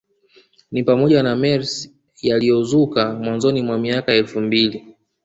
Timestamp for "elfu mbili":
4.17-4.95